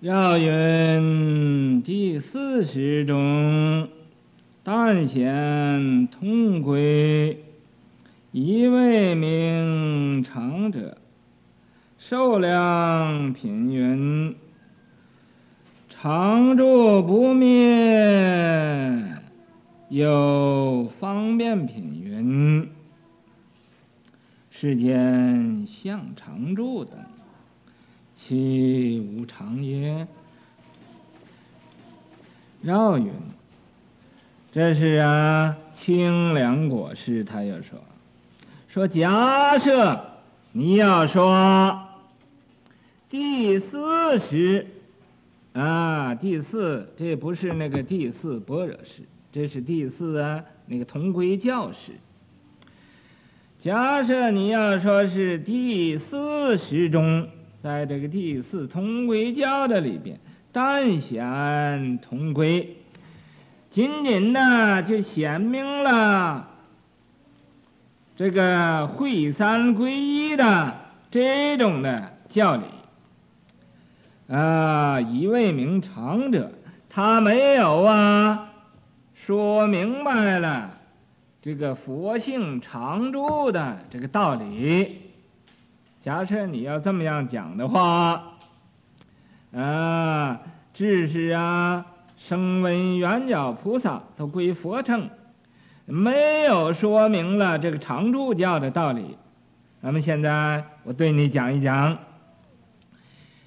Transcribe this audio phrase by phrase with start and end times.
[0.00, 3.88] 绕云第四十中，
[4.62, 7.42] 但显同归，
[8.30, 10.98] 一位名常者，
[11.98, 14.36] 寿量品云：
[15.88, 19.02] 常住不灭。
[19.88, 22.68] 有方便品云：
[24.48, 26.96] 世间相常住等。
[28.28, 30.06] 其无常也。
[32.60, 33.10] 绕云，
[34.52, 37.78] 这是啊，清凉果师他又说，
[38.68, 39.98] 说假设
[40.52, 41.88] 你要说
[43.08, 44.66] 第四时
[45.54, 51.92] 啊，第四这不是那个第四般若师，这是第四啊那个同归教时。
[53.58, 57.30] 假设你要说是第四时中。
[57.68, 60.18] 在这个第四同归教的里边，
[60.52, 62.78] 但显同归，
[63.68, 66.48] 仅仅的就显明了
[68.16, 70.76] 这个会三归一的
[71.10, 72.62] 这种的教理。
[74.34, 76.50] 啊，一位名常者，
[76.88, 78.50] 他没有啊
[79.14, 80.70] 说明白了
[81.42, 85.02] 这个佛性常住的这个道理。
[86.00, 88.22] 假设你要这么样讲的话，
[89.52, 90.40] 啊，
[90.72, 91.84] 知识啊，
[92.16, 95.10] 声闻缘觉菩萨都归佛称，
[95.86, 99.16] 没有说明了这个常住教的道理。
[99.80, 101.98] 那么现在我对你讲一讲，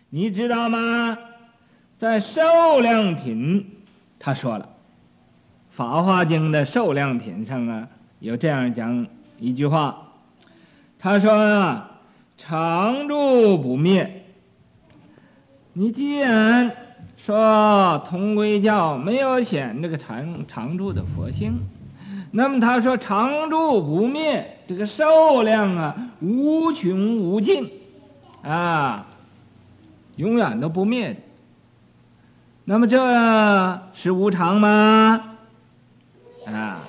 [0.09, 1.17] 你知道吗？
[1.97, 3.65] 在寿量品，
[4.19, 4.65] 他说了，
[5.71, 7.87] 《法华经》的寿量品上啊，
[8.19, 9.07] 有这样讲
[9.39, 10.09] 一句话，
[10.99, 11.87] 他说啊。
[12.43, 14.25] 常住不灭。
[15.73, 16.71] 你既然
[17.15, 21.59] 说同归教没有显这个常常住的佛性，
[22.31, 27.69] 那么他说常住不灭，这个寿量啊无穷无尽
[28.41, 29.05] 啊，
[30.15, 31.19] 永远都不灭的。
[32.65, 35.35] 那么这是无常吗？
[36.47, 36.79] 啊，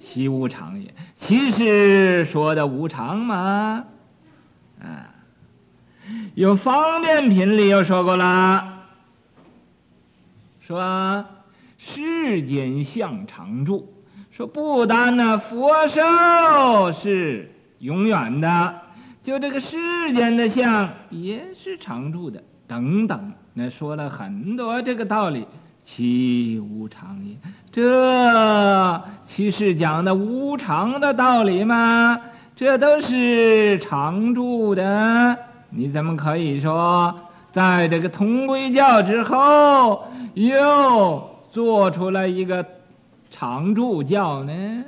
[0.00, 0.92] 其无常也。
[1.14, 3.84] 其实说的无常吗？
[4.82, 5.14] 啊，
[6.34, 8.84] 有方便品里又说过了，
[10.60, 11.24] 说
[11.76, 13.92] 世间相常住，
[14.30, 18.80] 说不单呢佛寿是永远的，
[19.22, 25.46] 就这个世间的相也是常住的，等等，那说了很多这个道理，
[25.82, 27.36] 其无常也。
[27.72, 32.20] 这其实讲的无常的道理吗？
[32.60, 35.38] 这都是常住的，
[35.70, 37.18] 你怎么可以说
[37.50, 40.04] 在这个同归教之后
[40.34, 42.66] 又做出来一个
[43.30, 44.84] 常住教呢？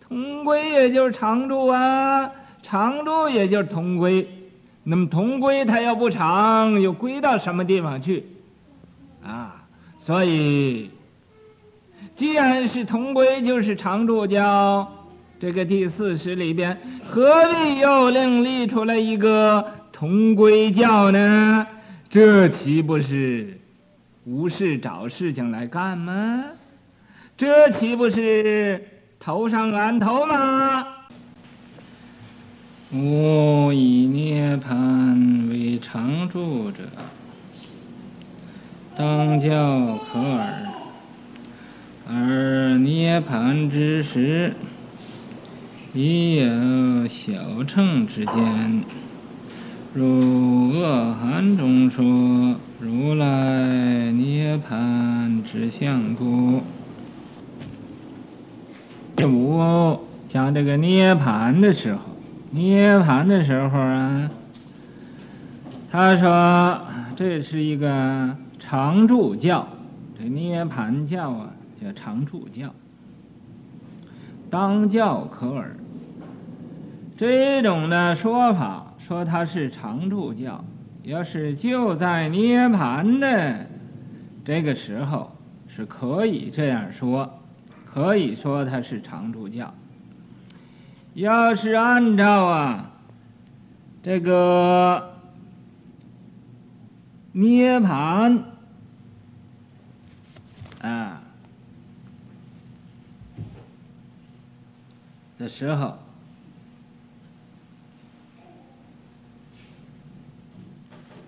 [0.00, 2.30] 同归也就是常住啊，
[2.62, 4.28] 常住也就是同归。
[4.84, 8.26] 那么同归它要不常，又归到什么地方去？
[9.26, 9.56] 啊，
[9.98, 10.92] 所以
[12.14, 14.88] 既然是同归，就是常住教。
[15.40, 16.76] 这个第四十里边，
[17.06, 21.64] 何必又另立出来一个同归教呢？
[22.10, 23.56] 这岂不是
[24.24, 26.42] 无事找事情来干吗？
[27.36, 28.84] 这岂不是
[29.20, 30.84] 头上安头吗？
[32.92, 36.78] 吾以涅槃为常住者，
[38.96, 39.48] 当教
[39.98, 40.64] 可耳。
[42.08, 44.52] 而涅槃之时。
[45.94, 48.82] 已有小乘之见，
[49.94, 52.04] 如恶寒中说
[52.78, 56.62] 如来涅槃之相故。
[59.16, 62.00] 这五讲这个涅槃的时候，
[62.50, 64.30] 涅槃的时候啊，
[65.90, 66.82] 他说
[67.16, 69.66] 这是一个常住教，
[70.18, 71.50] 这涅槃教啊
[71.80, 72.74] 叫常住教。
[74.50, 75.76] 当教可耳，
[77.16, 80.64] 这种的说法说它是常住教，
[81.02, 83.66] 要是就在涅槃的
[84.44, 85.32] 这个时候
[85.68, 87.40] 是可以这样说，
[87.84, 89.74] 可以说它是常住教。
[91.14, 92.92] 要是按照啊
[94.02, 95.14] 这个
[97.32, 98.42] 涅槃
[100.80, 101.22] 啊。
[105.38, 105.98] 的时候，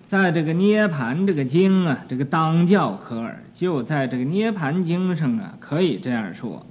[0.09, 6.67] 在这个《涅槃》这个经啊，这个当教科尔就在这个《涅槃经》上啊，可以这样说。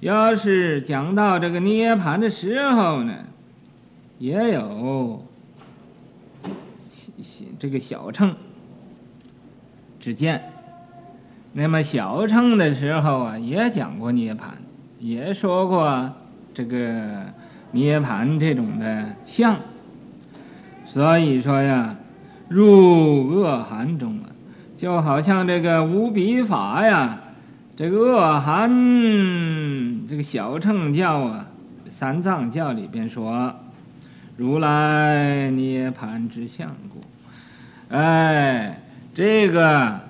[0.00, 3.26] 要是讲到这个涅槃的时候呢，
[4.18, 5.24] 也有
[7.60, 8.34] 这个小乘
[10.00, 10.50] 之见。
[11.52, 14.54] 那么小乘的时候啊，也讲过涅槃，
[14.98, 16.14] 也说过
[16.54, 17.26] 这个
[17.72, 19.56] 涅槃这种的相。
[20.86, 21.96] 所以说呀。
[22.48, 24.26] 入恶寒中啊，
[24.76, 27.20] 就好像这个无比法呀，
[27.76, 28.68] 这个恶寒，
[30.08, 31.46] 这个小乘教啊，
[31.90, 33.54] 三藏教里边说，
[34.36, 37.00] 如来涅槃之相故。
[37.94, 38.80] 哎，
[39.14, 40.00] 这个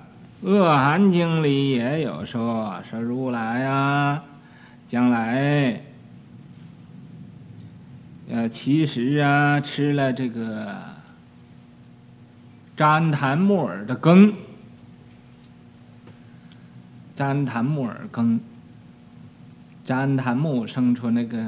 [0.41, 4.23] 恶寒经里也有说，说如来呀，
[4.89, 5.79] 将来，
[8.31, 10.77] 呃，其实啊，吃了这个。
[12.77, 14.33] 旃檀木耳的羹，
[17.15, 18.41] 旃檀木耳羹，
[19.87, 21.45] 旃檀木生出那个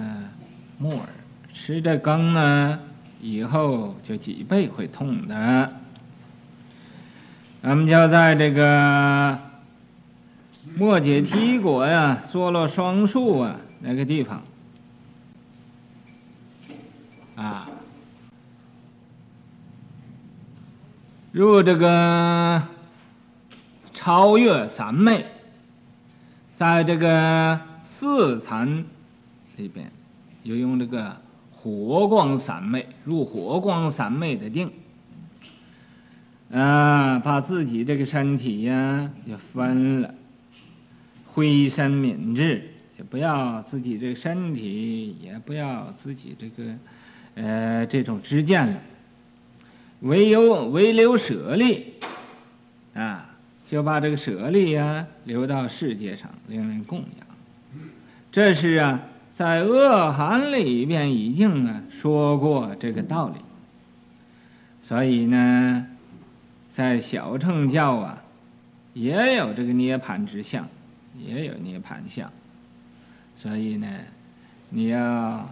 [0.77, 1.09] 木耳，
[1.55, 2.79] 吃这羹呢，
[3.23, 5.73] 以后就脊背会痛的。
[7.63, 9.39] 咱们就在这个
[10.77, 14.43] 末解提国呀，娑罗双树啊那个地方，
[21.33, 22.63] 入这个
[23.95, 25.25] 超越三昧，
[26.53, 28.85] 在这个四禅
[29.57, 29.91] 里边，
[30.43, 31.17] 又用这个
[31.51, 34.73] 火光三昧入火光三昧的定，
[36.53, 40.15] 啊，把自己这个身体呀就分了，
[41.33, 46.75] 灰身泯智，就不要自己这个身体，也不要自己这个
[47.37, 48.79] 呃这种知见了。
[50.03, 51.95] 唯有唯留舍利，
[52.93, 53.31] 啊，
[53.67, 57.27] 就把这个舍利啊留到世界上，令人供养。
[58.33, 59.03] 这是啊，
[59.35, 63.37] 在恶寒里边已经啊说过这个道理。
[64.83, 65.87] 所以呢，
[66.71, 68.25] 在小乘教啊，
[68.95, 70.69] 也有这个涅槃之相，
[71.17, 72.33] 也有涅槃相。
[73.37, 73.87] 所以呢，
[74.69, 75.49] 你要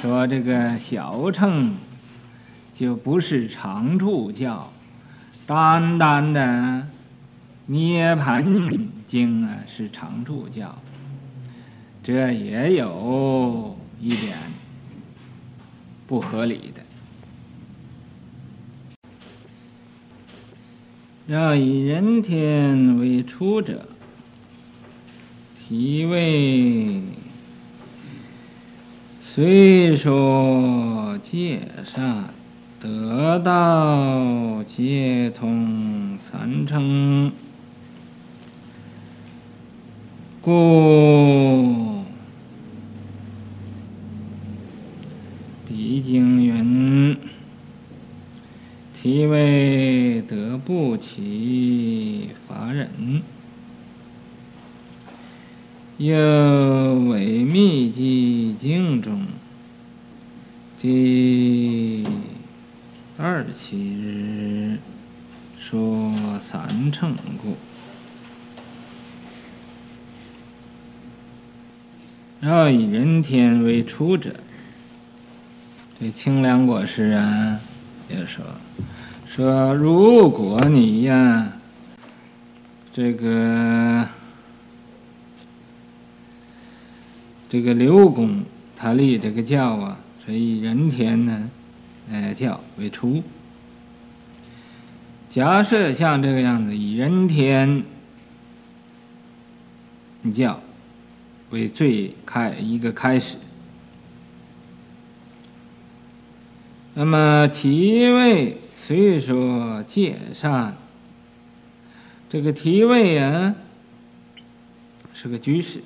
[0.00, 1.74] 说这个小乘。
[2.78, 4.70] 就不是常住教，
[5.46, 6.86] 单单的
[7.64, 10.76] 涅槃经啊是常住教，
[12.02, 14.36] 这也有一点
[16.06, 16.82] 不合理的。
[21.28, 23.88] 要以人天为出者，
[25.56, 27.00] 体位
[29.22, 32.35] 虽说界善。
[32.86, 37.32] 得道皆通三乘，
[40.40, 42.04] 故
[45.66, 47.16] 彼经云：
[48.94, 52.88] 体位得不其法忍，
[55.98, 56.14] 又
[57.10, 59.26] 为密集经中
[60.78, 61.85] 第。
[63.28, 64.78] 二七日
[65.58, 67.56] 说三乘故，
[72.40, 74.36] 要以人天为出者。
[75.98, 77.58] 这清凉果师啊，
[78.08, 78.44] 也说
[79.26, 81.50] 说，如果你呀，
[82.92, 84.06] 这个
[87.48, 88.44] 这个刘公
[88.76, 91.50] 他立这个教啊，所以人天呢。
[92.10, 93.22] 哎，教为出。
[95.28, 97.84] 假设像这个样子，以人天
[100.34, 100.60] 教
[101.50, 103.36] 为最开一个开始，
[106.94, 110.76] 那么提位虽说界善，
[112.30, 113.54] 这个提位啊
[115.12, 115.82] 是个居士，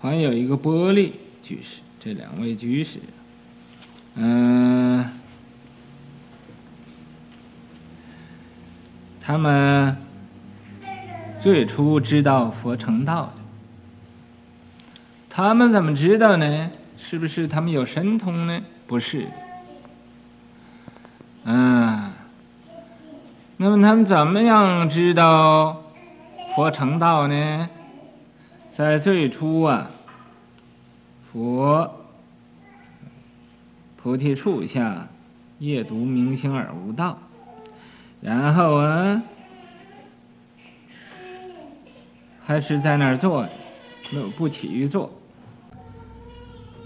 [0.00, 3.00] 还有一个波利居士，这两位居士。
[4.20, 4.67] 嗯、
[9.28, 9.94] 他们
[11.38, 13.32] 最初知道佛成道的，
[15.28, 16.70] 他们怎么知道呢？
[16.96, 18.62] 是不是他们有神通呢？
[18.86, 19.26] 不是。
[21.44, 22.10] 嗯，
[23.58, 25.82] 那么他们怎么样知道
[26.56, 27.68] 佛成道呢？
[28.70, 29.90] 在最初啊，
[31.30, 31.94] 佛。
[33.98, 35.08] 菩提树下，
[35.58, 37.18] 夜读明星而悟道，
[38.20, 39.22] 然后啊，
[42.40, 43.48] 还是在那儿坐，
[44.10, 45.10] 不不起于坐。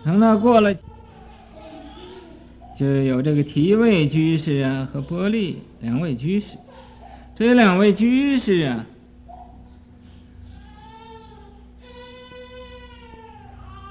[0.04, 0.74] 等到过了，
[2.76, 6.58] 就有这个提位居士啊和波利两位居士，
[7.34, 8.86] 这两位居士啊，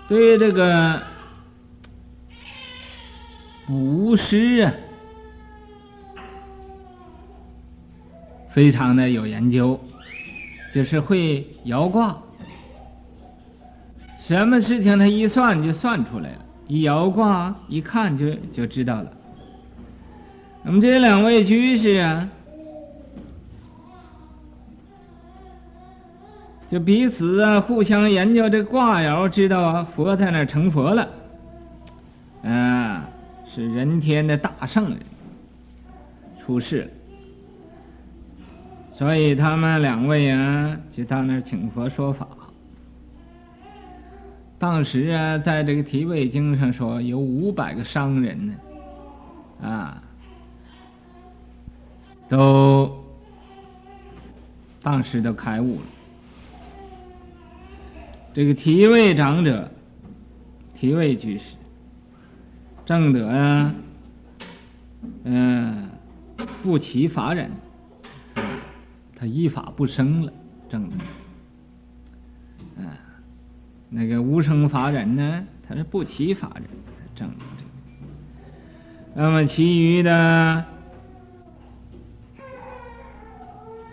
[0.08, 1.02] 对这个
[3.66, 4.74] 卜师啊。
[8.54, 9.80] 非常的有研究，
[10.74, 12.18] 就是会摇卦，
[14.18, 19.12] 什么事情他一算就算出来了，一摇卦一看就就知道了。
[20.64, 22.30] 那么这两位居士啊，
[26.70, 31.10] 就彼此啊互相研究这卦爻，知道啊佛在那儿成佛了，
[32.44, 33.10] 啊
[33.54, 35.00] 是人天的大圣人
[36.40, 36.90] 出世了。
[39.02, 42.28] 所以他们两位啊，就到那儿请佛说法。
[44.60, 48.54] 当时啊，在这个提位经上说，有五百个商人呢，
[49.64, 50.04] 啊，
[52.30, 53.04] 都
[54.84, 55.82] 当时都开悟了。
[58.36, 59.72] 这个提位长者，
[60.76, 61.56] 提位居士，
[62.86, 63.74] 证得啊，
[65.24, 65.90] 嗯，
[66.62, 67.50] 不起法忍。
[69.22, 70.34] 他依法不生了，
[70.68, 70.96] 证的。
[72.84, 72.98] 啊，
[73.88, 75.46] 那个无生法忍呢？
[75.68, 76.64] 他是不起法忍，
[77.14, 77.70] 证的这个。
[79.14, 80.66] 那么其余的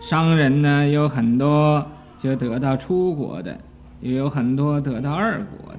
[0.01, 1.85] 商人呢，有很多
[2.17, 3.55] 就得到出国的，
[4.01, 5.75] 也有很多得到二国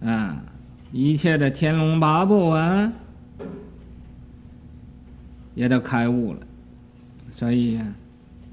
[0.00, 0.08] 的。
[0.08, 0.44] 啊，
[0.92, 2.92] 一切的天龙八部啊，
[5.56, 6.46] 也都开悟了。
[7.42, 7.84] 所以呀，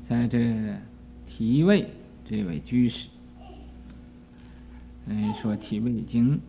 [0.09, 0.39] 在这
[1.27, 1.85] 提位
[2.27, 3.07] 这位居士，
[5.07, 6.39] 哎，说提位经，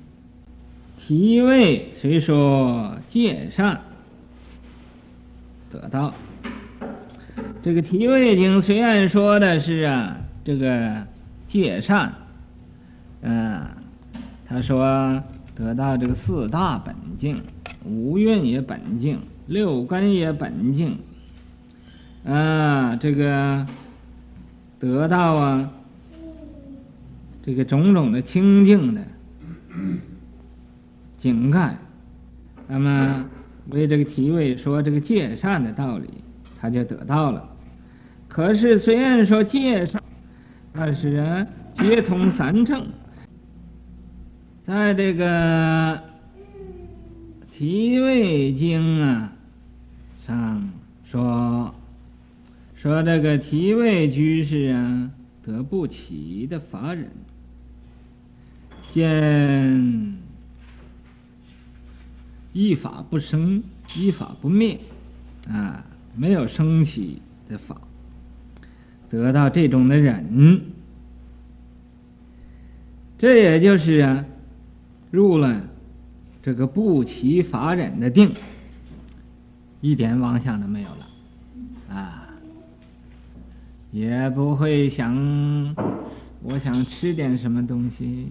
[0.98, 3.82] 提位虽说戒善
[5.70, 6.14] 得到，
[7.60, 11.06] 这个提位经虽然说的是啊，这个
[11.46, 12.14] 戒善，
[13.20, 13.66] 嗯，
[14.46, 15.22] 他说
[15.54, 17.42] 得到这个四大本净，
[17.84, 20.96] 五蕴也本净，六根也本净。
[22.24, 23.66] 啊，这个
[24.78, 25.70] 得到啊，
[27.42, 29.02] 这个种种的清净的
[31.16, 31.58] 境界，
[32.68, 33.24] 那么
[33.70, 36.08] 为这个提位说这个戒善的道理，
[36.60, 37.48] 他就得到了。
[38.28, 40.02] 可是虽然说戒善，
[40.74, 42.86] 但是啊，皆通三乘，
[44.66, 45.98] 在这个
[47.50, 49.32] 提位经啊
[50.26, 50.70] 上
[51.10, 51.74] 说。
[52.80, 55.10] 说这个提位居士啊，
[55.44, 57.10] 得不起的法忍，
[58.94, 60.16] 见
[62.54, 63.62] 一法不生，
[63.94, 64.80] 一法不灭，
[65.46, 65.84] 啊，
[66.16, 67.20] 没有生起
[67.50, 67.82] 的法，
[69.10, 70.62] 得到这种的忍，
[73.18, 74.24] 这也就是啊，
[75.10, 75.68] 入了
[76.42, 78.32] 这个不起法忍的定，
[79.82, 81.09] 一点妄想都没有了，
[83.92, 85.74] 也不会想，
[86.42, 88.28] 我想吃点什么东西，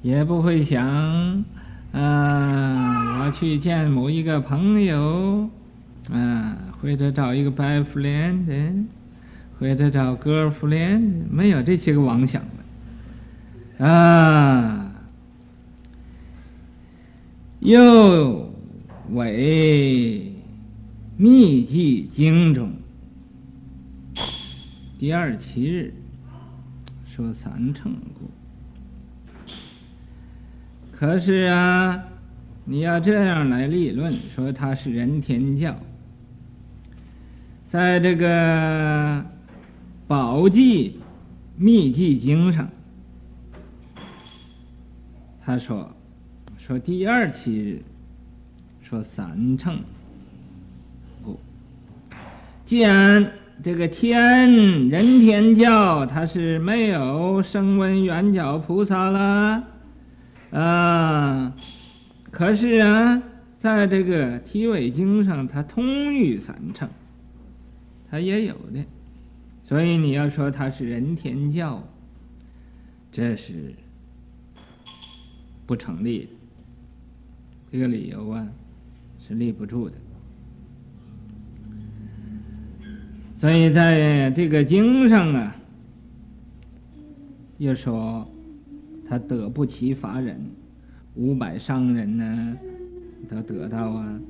[0.00, 1.44] 也不会想，
[1.92, 5.50] 嗯、我去见某一个朋友，
[6.10, 8.86] 嗯、或者找一个 boyfriend，
[9.58, 12.42] 或者找个富莲的没有这些个妄想
[13.78, 14.90] 的，啊，
[17.60, 18.50] 又
[19.10, 20.32] 为
[21.18, 22.72] 密记经中。
[25.02, 25.92] 第二七日
[27.12, 28.30] 说三乘故，
[30.92, 32.04] 可是啊，
[32.64, 35.76] 你要这样来立论，说它是人天教，
[37.68, 39.26] 在这个
[40.06, 41.00] 宝记
[41.56, 42.70] 密记经上，
[45.44, 45.92] 他说
[46.58, 47.82] 说第二七日
[48.84, 49.80] 说三乘
[51.24, 51.40] 故，
[52.64, 53.32] 既然。
[53.62, 59.62] 这个天人天教，它是没有声闻缘觉菩萨了，
[60.50, 61.54] 啊，
[62.32, 63.22] 可是啊，
[63.60, 66.88] 在这个提位经上，它通于三乘，
[68.10, 68.84] 它也有的，
[69.62, 71.86] 所以你要说它是人天教，
[73.12, 73.74] 这是
[75.66, 76.28] 不成立的，
[77.70, 78.44] 这个理由啊
[79.28, 79.94] 是立不住的，
[83.42, 85.56] 所以在这个经上啊，
[87.58, 88.24] 又说
[89.08, 90.40] 他得不其法忍，
[91.16, 92.56] 五百商人呢，
[93.28, 94.20] 都得到啊，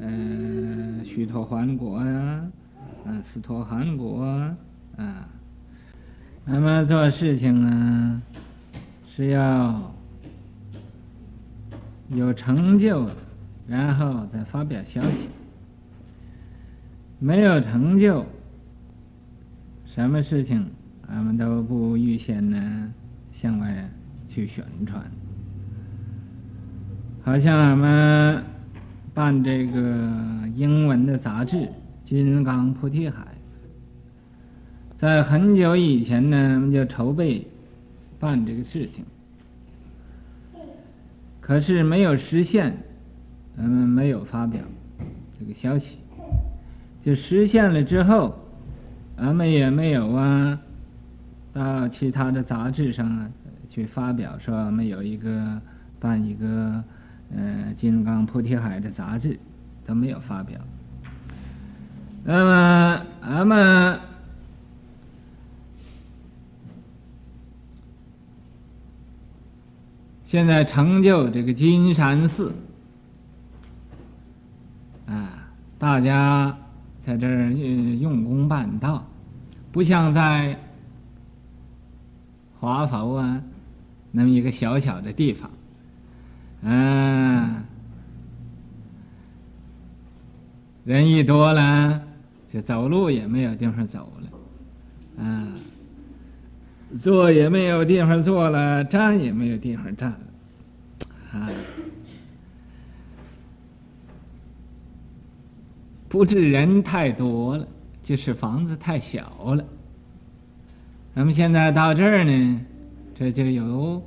[0.00, 2.46] 嗯、呃，须陀洹国啊，
[3.06, 4.56] 嗯，斯陀含国啊，
[4.98, 5.28] 啊，
[6.44, 8.20] 那么做事情呢，
[9.08, 9.90] 是要
[12.10, 13.08] 有成就，
[13.66, 15.30] 然后再发表消息。
[17.18, 18.24] 没有成就，
[19.86, 20.66] 什么事情
[21.08, 22.92] 俺们都不预先呢
[23.32, 23.90] 向外
[24.28, 25.02] 去宣传。
[27.22, 28.44] 好像俺们
[29.14, 29.80] 办这个
[30.54, 31.56] 英文的杂志
[32.04, 33.22] 《金刚菩提海》，
[34.96, 37.46] 在很久以前呢，我们就筹备
[38.20, 39.04] 办这个事情，
[41.40, 42.76] 可是没有实现，
[43.56, 44.60] 咱们没有发表
[45.40, 45.98] 这个消息。
[47.06, 48.36] 就实现了之后，
[49.16, 50.58] 俺们也没有啊，
[51.52, 53.30] 到其他的杂志上啊
[53.70, 55.60] 去发表说俺们有一个
[56.00, 56.82] 办一个。
[57.28, 59.36] 嗯，金刚菩提海的杂志
[59.84, 60.60] 都没有发表。
[62.22, 63.98] 那么，俺们
[70.24, 72.54] 现在成就这个金山寺
[75.06, 75.48] 啊，
[75.80, 76.56] 大家
[77.06, 79.06] 在这儿用功办道，
[79.70, 80.58] 不像在
[82.58, 83.40] 华佛啊
[84.10, 85.48] 那么一个小小的地方。
[86.62, 87.62] 嗯，
[90.84, 92.02] 人一多了，
[92.52, 94.28] 就走路也没有地方走了，
[95.18, 95.52] 嗯，
[96.98, 100.18] 坐也没有地方坐了，站也没有地方站了，
[101.38, 101.50] 啊，
[106.16, 107.68] 不是人太多了，
[108.02, 109.62] 就是房子太小了。
[111.14, 112.60] 咱们现在到这儿呢，
[113.14, 114.02] 这就有。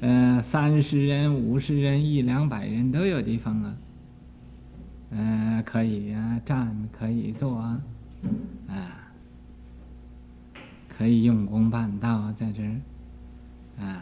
[0.00, 3.76] 呃，三十人、五十人、一两百人都有地方啊。
[5.10, 7.78] 呃，可以、啊，站可以坐啊，
[8.66, 9.12] 啊，
[10.96, 14.00] 可以用功办道在这儿，啊，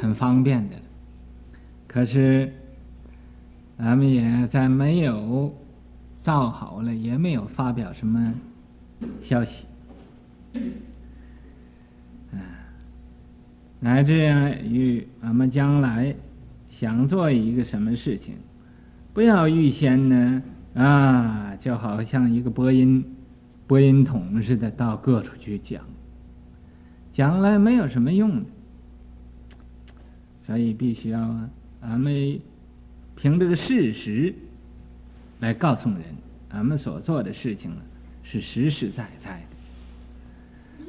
[0.00, 0.76] 很方便的。
[1.88, 2.52] 可是，
[3.76, 5.52] 咱们也在没有
[6.26, 8.34] 造好了，也没有发表什么
[9.22, 9.64] 消息。
[13.78, 16.16] 来这样与俺们将来
[16.68, 18.34] 想做一个什么事情，
[19.14, 20.42] 不要预先呢
[20.74, 23.04] 啊，就好像一个播音
[23.68, 25.84] 播音筒似的到各处去讲，
[27.12, 28.46] 讲来没有什么用的。
[30.42, 31.20] 所以必须要，
[31.82, 32.40] 俺们
[33.14, 34.34] 凭这个事实
[35.40, 36.00] 来告诉人，
[36.50, 37.82] 俺们所做的事情呢
[38.22, 40.86] 是实实在在的。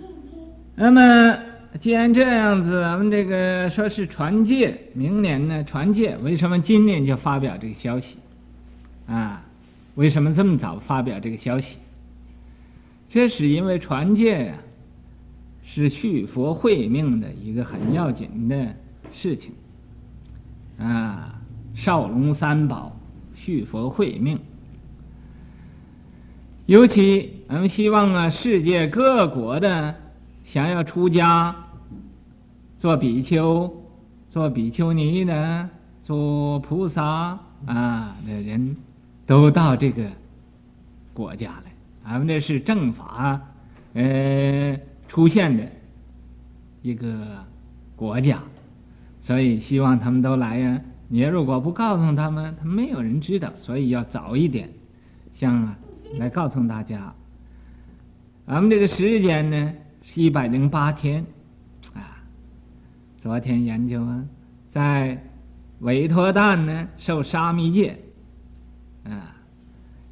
[0.76, 1.38] 那么。
[1.82, 8.18] 既然这样子，咱们这个说是传戒，明年呢传戒，为什么今年就发表这个消息？
[9.06, 9.44] 啊，
[9.94, 11.76] 为什么这么早发表这个消息？
[13.10, 14.56] 这是因为传戒呀，
[15.64, 18.74] 是续佛慧命的一个很要紧的
[19.14, 19.52] 事情。
[20.80, 21.40] 啊，
[21.76, 22.97] 少龙三宝，
[23.48, 24.40] 续佛慧命。
[26.66, 29.96] 尤其我们希望啊，世界各国的
[30.44, 31.56] 想要出家。
[32.78, 33.86] 做比丘、
[34.30, 35.70] 做比丘尼的、
[36.04, 38.76] 做菩萨啊的人，
[39.26, 40.04] 都到这个
[41.14, 41.72] 国家来。
[42.04, 43.42] 俺们这是正法，
[43.94, 45.64] 呃，出现的
[46.82, 47.46] 一个
[47.96, 48.44] 国家，
[49.22, 50.82] 所以希望他们都来呀。
[51.10, 54.70] 你如果不告诉他们，他们没有人知道，所以要早一点，
[55.34, 55.78] 像啊
[56.18, 57.14] 来告诉大家。
[58.46, 61.26] 俺们这个时间呢，是一百零八天。
[61.94, 62.20] 啊
[63.20, 64.26] 昨天研究啊，
[64.72, 65.22] 在
[65.80, 67.98] 韦陀旦呢受沙弥戒，
[69.04, 69.36] 啊，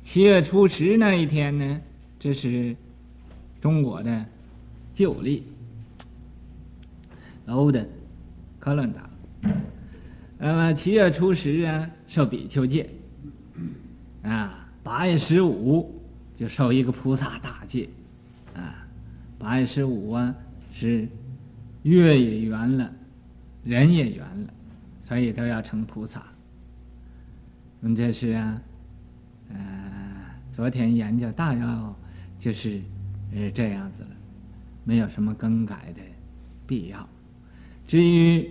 [0.03, 1.81] 七月初十那一天呢，
[2.19, 2.75] 这是
[3.61, 4.25] 中国的
[4.93, 5.43] 旧历，
[7.47, 7.87] 欧的
[8.59, 9.09] 克伦达。
[10.37, 12.89] 那么七月初十啊受比丘戒，
[14.23, 16.01] 啊，八月十五
[16.37, 17.89] 就受一个菩萨大戒，
[18.53, 18.85] 啊，
[19.39, 20.35] 八月十五啊
[20.73, 21.07] 是
[21.83, 22.91] 月也圆了。
[23.63, 24.53] 人也圆了，
[25.07, 26.21] 所以都要成菩萨。
[27.81, 28.61] 嗯，这是啊，
[29.49, 29.57] 呃，
[30.53, 31.95] 昨天研究大要
[32.39, 32.79] 就是
[33.33, 34.09] 呃这样子了，
[34.83, 36.01] 没有什么更改的
[36.67, 37.09] 必要。
[37.87, 38.47] 至于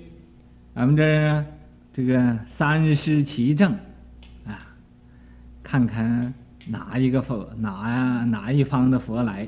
[0.75, 1.47] 俺们这儿
[1.95, 3.73] 这个三师齐正
[4.45, 4.67] 啊，
[5.63, 6.35] 看看
[6.67, 9.47] 哪一个佛哪哪一方的佛来，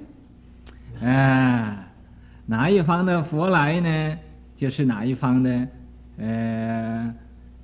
[1.00, 1.76] 哎，
[2.46, 4.18] 哪一方的佛来呢？
[4.56, 5.68] 就是哪一方的
[6.18, 7.12] 呃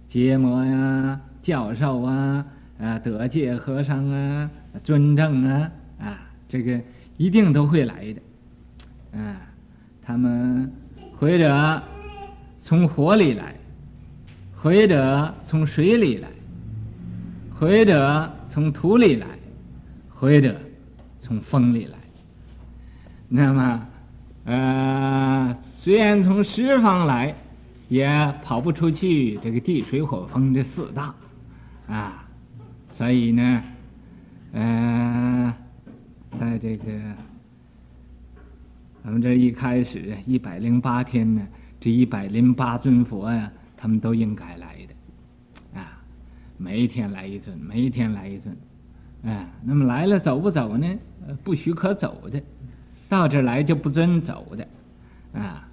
[0.09, 2.45] 结摩呀、教授啊、
[2.81, 4.51] 啊得戒和尚啊、
[4.83, 6.18] 尊正啊啊，
[6.49, 6.81] 这个
[7.16, 9.37] 一定都会来的，啊，
[10.03, 10.71] 他们
[11.16, 11.83] 或者
[12.64, 13.55] 从火里来，
[14.62, 16.29] 或者从水里来，
[17.53, 19.27] 或者从土里来。
[20.09, 20.57] 或者
[21.20, 21.98] 从风里来，
[23.29, 23.88] 那么，
[24.44, 27.35] 呃，虽然从十方来，
[27.88, 31.12] 也跑不出去这个地水火风这四大，
[31.88, 32.25] 啊，
[32.92, 33.62] 所以呢，
[34.53, 35.53] 呃，
[36.38, 36.85] 在这个
[39.03, 41.42] 咱们这一开始一百零八天呢，
[41.81, 43.51] 这一百零八尊佛呀，
[43.83, 45.99] 他们都应该来的，啊，
[46.57, 48.57] 每一天来一尊，每一天来一尊。
[49.25, 50.87] 啊，那么来了走不走呢？
[51.42, 52.40] 不许可走的，
[53.09, 54.68] 到这儿来就不准走的，
[55.33, 55.68] 啊，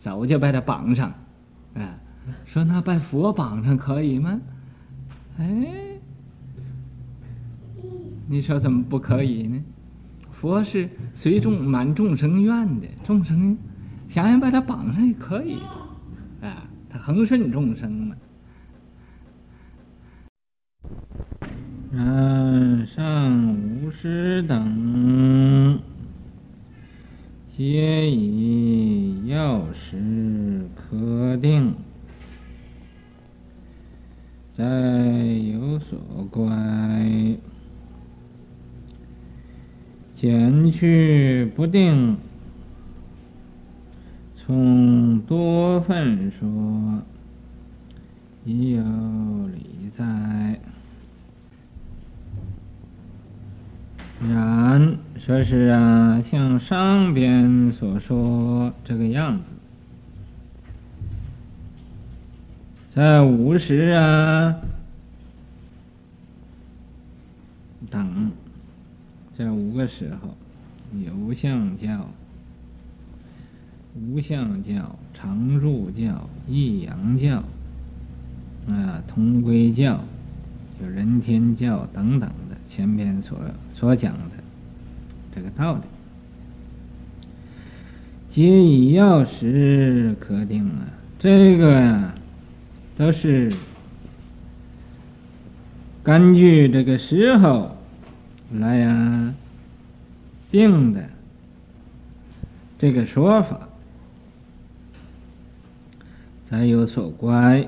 [0.00, 1.12] 走就把他绑上，
[1.74, 1.98] 啊，
[2.46, 4.40] 说那把佛绑上可以吗？
[5.38, 5.66] 哎，
[8.26, 9.62] 你说怎么不可以呢？
[10.32, 13.58] 佛是随众满众生愿的，众生
[14.08, 15.58] 想想把他绑上也可以，
[17.06, 18.16] 恒顺众生嘛。
[21.92, 25.78] 然上无师等，
[27.56, 31.76] 皆以药师可定，
[34.52, 35.96] 再有所
[36.28, 36.50] 乖，
[40.12, 42.16] 减去不定，
[44.46, 47.02] 从多分说，
[48.44, 48.82] 亦有
[49.48, 50.60] 理在。
[54.20, 59.50] 然说是啊，像上边所说这个样子，
[62.94, 64.54] 在五时啊
[67.90, 68.30] 等
[69.36, 70.36] 这五个时候，
[71.00, 72.08] 有相教、
[73.96, 77.42] 无相教、常住教、抑扬教
[78.68, 80.04] 啊、同归教、
[80.80, 83.38] 就人天教等等的前边所。
[83.74, 84.30] 所讲的
[85.34, 85.80] 这个道理，
[88.30, 92.14] 皆以药师可定啊，这个呀，
[92.96, 93.52] 都是
[96.02, 97.76] 根据这个时候
[98.52, 99.34] 来呀
[100.50, 101.06] 定的
[102.78, 103.65] 这个说法，
[106.48, 107.66] 才有所乖。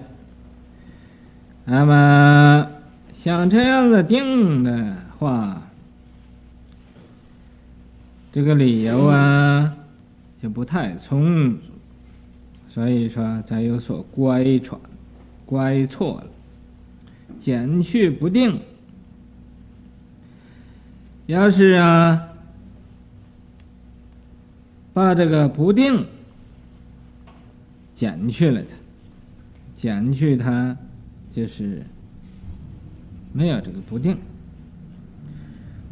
[1.65, 2.71] 那么
[3.23, 5.63] 像这样子定的话，
[8.33, 9.75] 这个理由啊，
[10.41, 11.61] 就不太充足，
[12.71, 14.81] 所以说才有所乖传，
[15.45, 16.27] 乖错了，
[17.41, 18.61] 减去不定。
[21.27, 22.29] 要是啊，
[24.95, 26.07] 把这个不定
[27.99, 28.69] 减去了它，
[29.75, 30.77] 减去它
[31.33, 31.83] 就是
[33.33, 34.17] 没有这个不定。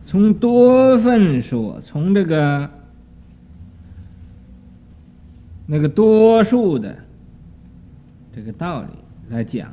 [0.07, 2.71] 从多分说，从这个
[5.66, 6.97] 那个多数的
[8.33, 8.88] 这个道理
[9.29, 9.69] 来讲，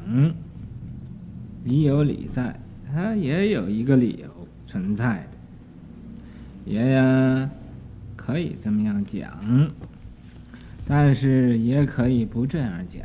[1.64, 2.60] 理有理在，
[2.92, 7.48] 它也有一个理由存在的，也呀
[8.16, 9.70] 可以这么样讲，
[10.88, 13.04] 但是也可以不这样讲。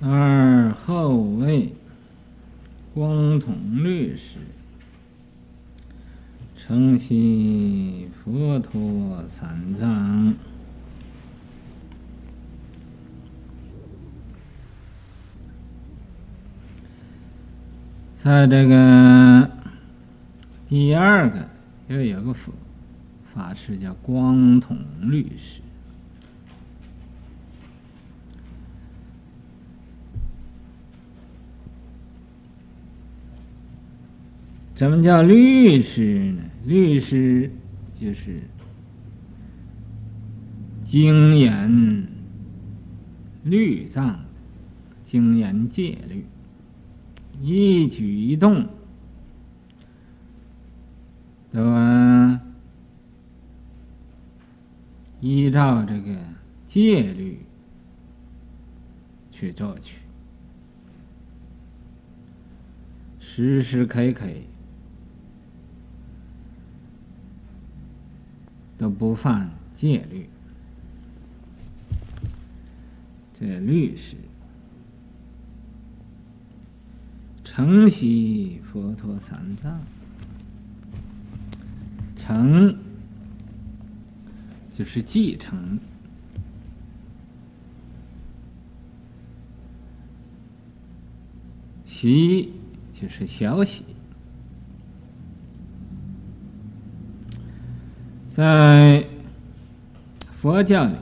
[0.00, 1.72] 而后位。
[2.94, 4.38] 光统律师，
[6.56, 10.34] 承袭佛陀三藏，
[18.16, 19.48] 在这个
[20.68, 21.48] 第二个
[21.86, 22.52] 又有个佛
[23.38, 25.60] 法师叫光统律师。
[34.74, 36.42] 什么叫律师呢？
[36.64, 37.48] 律师
[38.00, 38.42] 就是
[40.84, 42.08] 精研
[43.44, 44.18] 律藏，
[45.04, 46.24] 精研戒律，
[47.40, 48.66] 一举一动
[51.52, 51.64] 都
[55.28, 56.16] 依照这个
[56.68, 57.38] 戒律
[59.30, 59.98] 去做去。
[63.20, 64.24] 时时刻刻
[68.78, 70.30] 都不犯戒律，
[73.38, 74.16] 这律是
[77.44, 79.78] 承袭佛陀三藏，
[82.16, 82.78] 承
[84.78, 85.80] 就是继承。
[91.84, 92.52] 习
[92.94, 93.82] 就是学习，
[98.32, 99.04] 在
[100.40, 100.94] 佛教里，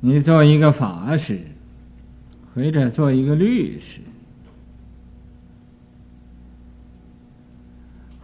[0.00, 1.40] 你做一个法师，
[2.52, 4.00] 或者做一个律师，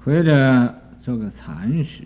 [0.02, 0.74] 或者
[1.08, 2.04] 做个禅师，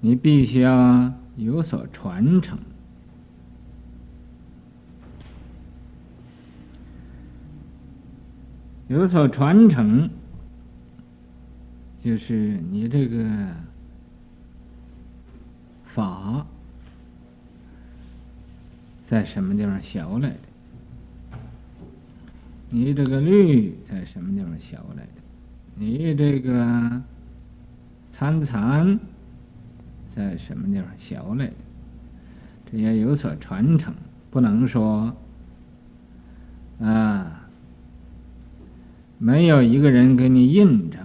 [0.00, 1.12] 你必须要。
[1.36, 2.58] 有所传承，
[8.88, 10.10] 有所传承，
[12.02, 13.26] 就是你这个
[15.94, 16.46] 法
[19.06, 20.51] 在什么地方学来的？
[22.72, 25.12] 你这个律在什么地方学来的？
[25.76, 27.02] 你这个
[28.10, 28.98] 参禅。
[30.14, 31.52] 在什么地方学来的？
[32.70, 33.94] 这也有所传承，
[34.30, 35.14] 不能说
[36.80, 37.48] 啊，
[39.16, 41.00] 没有一个人给你印证，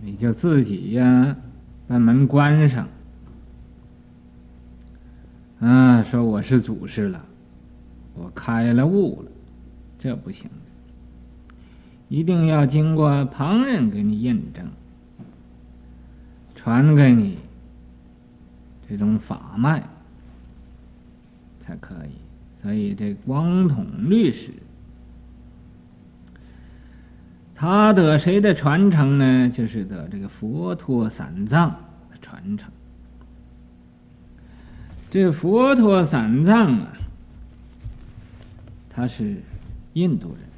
[0.00, 1.36] 你就自己呀
[1.88, 2.88] 把门关上
[5.58, 7.24] 啊，说我是祖师了，
[8.14, 9.30] 我开了悟了，
[9.98, 10.48] 这不行，
[12.12, 14.68] 一定要经过旁人给你印证，
[16.54, 17.38] 传给你。
[18.86, 19.82] 这种法脉
[21.64, 22.10] 才可以，
[22.60, 24.52] 所以这光统律师，
[27.54, 29.48] 他得谁的传承呢？
[29.48, 31.70] 就是得这个佛陀三藏
[32.10, 32.70] 的传承。
[35.10, 36.92] 这佛陀三藏啊，
[38.90, 39.40] 他是
[39.94, 40.51] 印度人，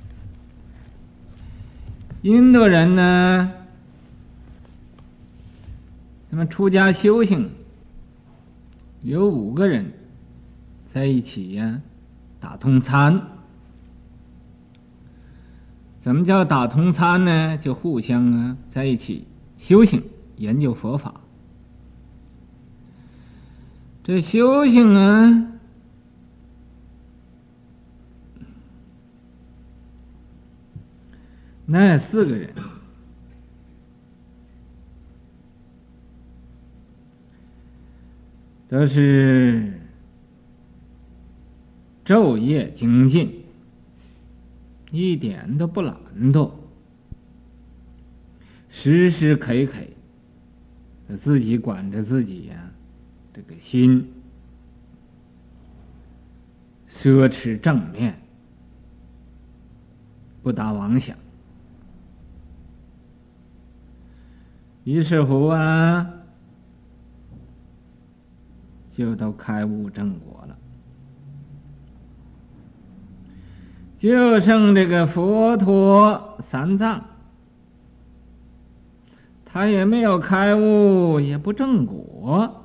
[2.24, 3.52] 印度人呢，
[6.30, 7.50] 他们出家修行。
[9.02, 9.92] 有五个人
[10.90, 11.82] 在一起呀，
[12.40, 13.20] 打通参。
[16.00, 17.58] 怎么叫打通参呢？
[17.58, 19.26] 就互相啊在一起
[19.58, 20.02] 修行、
[20.38, 21.20] 研究佛法。
[24.02, 25.46] 这修行啊，
[31.66, 32.50] 那四个人。
[38.66, 39.72] 都是
[42.04, 43.44] 昼夜精进，
[44.90, 45.96] 一点都不懒
[46.32, 46.50] 惰，
[48.68, 52.72] 时时刻刻自己管着自己呀、
[53.32, 54.12] 这个心
[56.90, 58.20] 奢侈正念，
[60.42, 61.16] 不打妄想，
[64.84, 66.10] 于是乎啊。
[68.96, 70.56] 就都开悟正果了，
[73.98, 77.02] 就剩这个佛陀三藏，
[79.44, 82.64] 他也没有开悟，也不正果。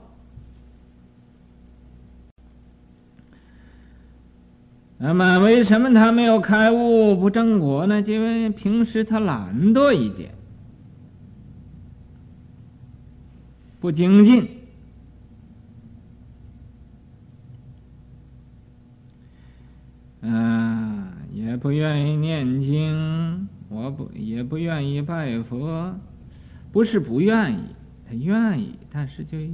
[4.99, 8.01] 那么，为什么他没有开悟不正果呢？
[8.01, 10.35] 因为平时他懒惰一点，
[13.79, 14.49] 不精进。
[20.21, 25.95] 嗯，也不愿意念经，我不也不愿意拜佛，
[26.73, 27.63] 不是不愿意，
[28.05, 29.47] 他愿意，但是就有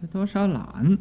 [0.00, 0.96] 有多少懒，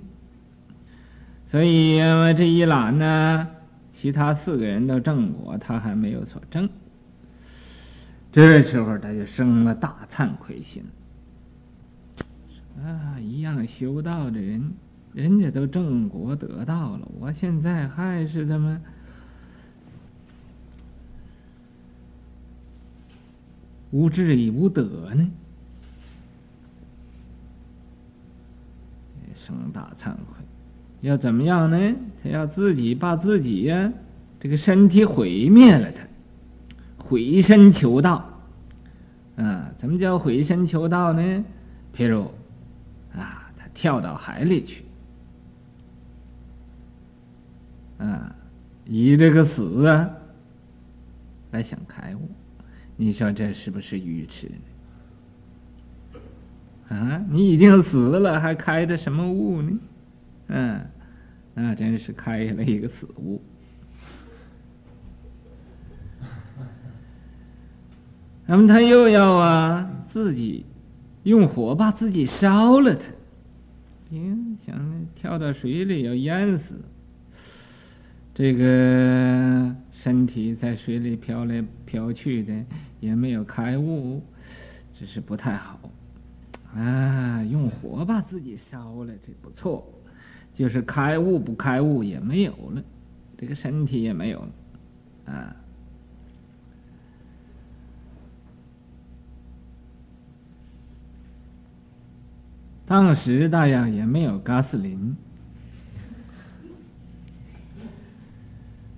[1.50, 3.48] 所以因为这一懒呢，
[3.94, 6.70] 其他四个人都证果，他还没有所证，
[8.34, 10.84] 这时候他就生了大惭愧心，
[12.84, 14.72] 啊，一样修道的人，
[15.14, 18.80] 人家都正果得道了，我现在还是这么。
[23.90, 24.84] 无智亦无德
[25.16, 25.32] 呢，
[29.34, 30.44] 生大惭愧，
[31.02, 31.96] 要怎么样呢？
[32.22, 33.94] 他要自己把自己呀、
[34.42, 36.06] 这个身体毁灭了他，
[36.98, 38.30] 毁身求道。
[39.38, 41.46] 啊，怎么叫毁身求道呢？
[41.96, 42.30] 譬如，
[43.78, 44.84] 跳到海里去，
[48.00, 48.36] 啊
[48.86, 50.10] 以这个死啊
[51.52, 52.28] 来想开悟，
[52.96, 56.20] 你说这是不是愚痴呢？
[56.90, 59.78] 啊，你已经死了，还开的什么悟呢？
[60.48, 60.88] 嗯，
[61.54, 63.40] 那真是开了一个死悟。
[68.48, 70.66] 那么他又要啊自己
[71.24, 73.04] 用火把自己烧了他，
[74.12, 76.76] 嗯，想跳到水里要淹死。
[78.34, 82.66] 这个身体在水里飘来飘去的，
[83.00, 84.22] 也没有开悟，
[84.98, 85.80] 这是不太好。
[86.74, 89.86] 啊，用火把自己烧了，这不错。
[90.54, 92.84] 就是开悟不开悟也没有了，
[93.38, 95.56] 这个身体也没有了，啊。
[102.88, 105.16] 当时大约也没有嘎斯林。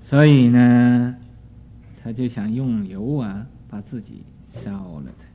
[0.02, 1.16] 所以呢，
[2.02, 4.24] 他就想用油啊把自己
[4.64, 5.26] 烧了他，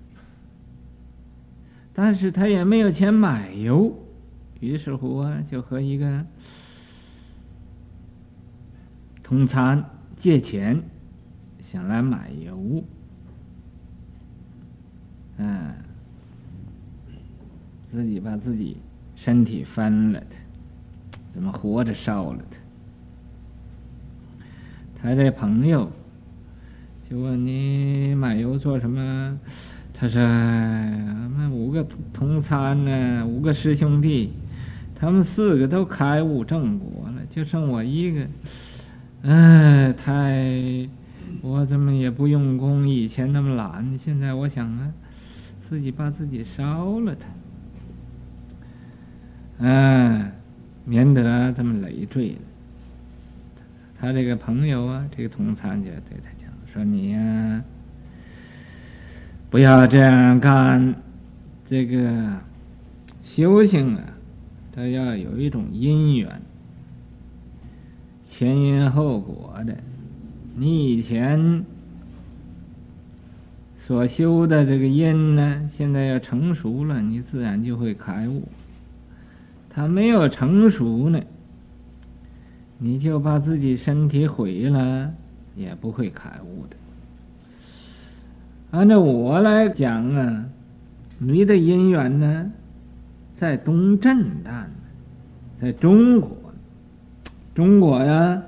[1.93, 3.97] 但是他也没有钱买油，
[4.59, 6.27] 于是乎啊就和一个
[9.23, 9.85] 同餐
[10.17, 10.83] 借钱，
[11.63, 12.83] 想来买油，
[15.37, 15.73] 嗯，
[17.95, 18.77] 自己把自己
[19.15, 20.37] 身体分了他，
[21.33, 22.43] 怎么活着烧了
[25.01, 25.11] 他？
[25.11, 25.93] 他的朋友
[27.09, 29.39] 就问你买油做什么？
[29.93, 34.33] 他说：“我们五个同参呢，五个师兄弟，
[34.97, 38.27] 他们四个都开悟正果了，就剩我一个。
[39.23, 40.89] 哎，太，
[41.43, 44.93] 我怎么也不用功，以前那么懒，现在我想啊，
[45.69, 47.29] 自己把自己烧了他，
[49.59, 50.33] 哎，
[50.85, 52.37] 免得这么累赘。”
[54.01, 57.65] 他这个朋友啊，这个同参就对他讲说：“你呀、
[59.49, 60.95] 不要这样干。
[61.67, 62.39] 这个
[63.23, 64.03] 修行啊，
[64.73, 66.43] 它要有一种因缘，
[68.27, 69.75] 前因后果的。
[70.57, 71.65] 你以前
[73.79, 78.47] 所修的这个因呢，现在要成熟了，你自然就会开悟。
[79.75, 81.21] 它没有成熟呢。”
[82.79, 85.15] 你就把自己身体毁了，
[85.57, 86.77] 也不会开悟的。
[88.73, 90.45] 按照我来讲啊，
[91.19, 92.51] 你的因缘呢，
[93.37, 94.65] 在东震旦，
[95.61, 96.37] 在中国，
[97.55, 98.43] 中国呀，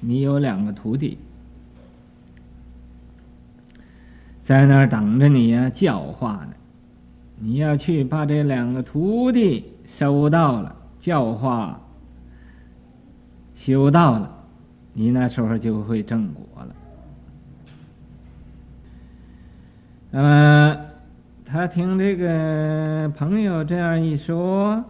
[0.00, 1.18] 你有两个徒弟，
[4.42, 6.54] 在那儿等着你呀，教化呢。
[7.38, 11.80] 你要去把这两个徒弟收到了，教化。
[13.54, 14.30] 修到了，
[14.92, 16.74] 你那时候就会正果了。
[20.10, 20.80] 那么
[21.44, 24.84] 他听这个朋友这样一说，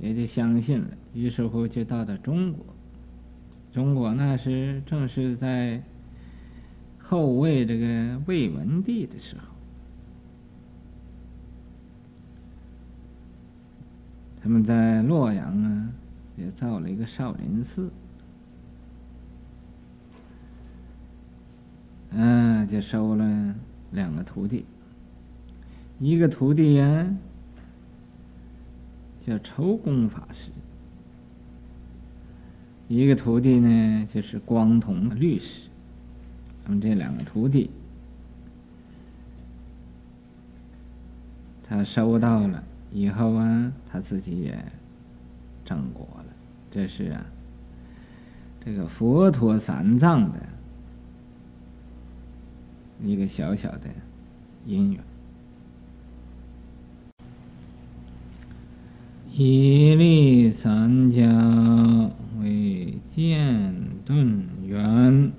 [0.00, 0.88] 也就相信了。
[1.12, 2.64] 于是乎就到了中国。
[3.72, 5.82] 中国那时正是在
[6.98, 9.42] 后魏这个魏文帝的时候，
[14.48, 15.90] 他们在洛阳啊，
[16.38, 17.90] 也造了一个少林寺。
[22.12, 23.54] 嗯，就收了
[23.90, 24.64] 两个徒弟，
[25.98, 27.14] 一个徒弟呀
[29.20, 30.50] 叫周公法师，
[32.88, 35.68] 一个徒弟呢就是光同律师。
[36.64, 37.70] 他们这两个徒弟，
[41.64, 44.64] 他收到了以后啊，他自己也
[45.64, 46.24] 正果了。
[46.70, 47.26] 这是啊，
[48.64, 50.38] 这个佛陀三藏的。
[53.00, 53.82] 一个小小的
[54.66, 55.00] 因缘，
[59.30, 62.10] 一力三家
[62.40, 63.72] 为渐
[64.04, 65.30] 顿缘，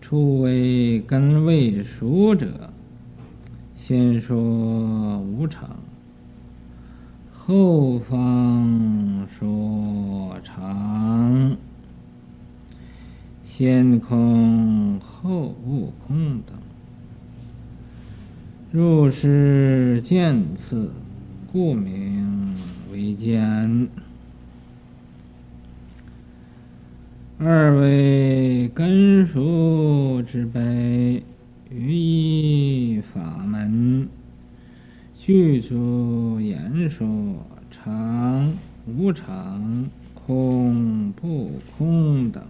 [0.00, 2.69] 初为根未熟者，
[3.90, 4.38] 先说
[5.18, 5.68] 无常，
[7.36, 11.56] 后方说常，
[13.44, 15.00] 先空。
[15.00, 16.56] 后悟空等，
[18.70, 20.92] 入世渐次，
[21.52, 22.54] 故名
[22.92, 23.88] 为渐。
[27.40, 31.24] 二为根熟之悲，
[31.72, 34.08] 于一法门，
[35.16, 37.06] 具足言说
[37.70, 38.54] 常
[38.88, 42.42] 无常、空不空等。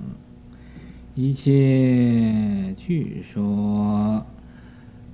[1.15, 4.25] 一切据说，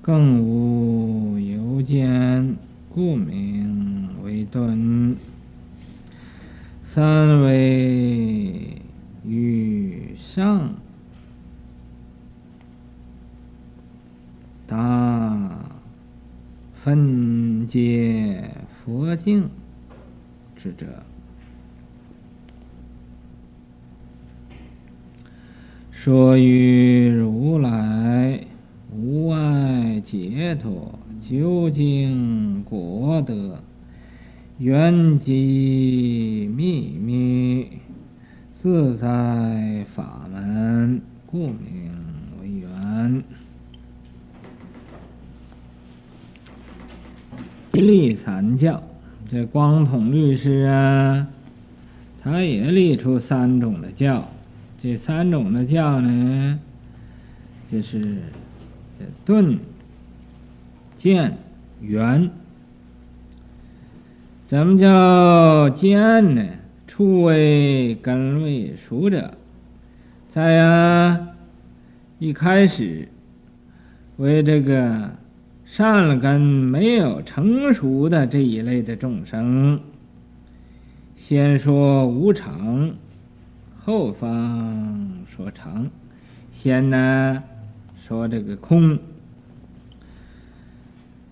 [0.00, 2.54] 更无有间，
[2.88, 5.16] 故名为顿。
[6.84, 8.80] 三为
[9.26, 10.74] 与上，
[14.66, 15.70] 大
[16.82, 18.50] 分解
[18.84, 19.48] 佛境
[20.56, 20.86] 之者。
[25.90, 28.44] 说于如来
[28.92, 33.60] 无碍解脱究竟果德
[34.58, 37.68] 圆机秘密
[38.52, 41.90] 自在法门，故名
[42.40, 43.24] 为圆。
[47.80, 48.82] 立三教，
[49.30, 51.28] 这光统律师啊，
[52.22, 54.28] 他也立出三种的教。
[54.80, 56.58] 这三种的教呢，
[57.70, 58.18] 就是
[59.24, 59.58] 顿、
[60.96, 61.38] 渐、
[61.80, 62.30] 圆。
[64.46, 66.44] 怎么叫渐呢？
[66.86, 69.36] 初为根为熟者，
[70.32, 71.28] 在呀
[72.18, 73.08] 一开始
[74.16, 75.10] 为这个
[75.76, 79.78] 善了根没有成熟的这一类的众生，
[81.18, 82.94] 先说无常。
[83.84, 85.90] 后方说常，
[86.50, 87.42] 先呢
[88.08, 88.98] 说这个空，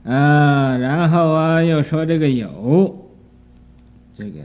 [0.04, 3.08] 啊，然后啊又说这个有，
[4.14, 4.40] 这个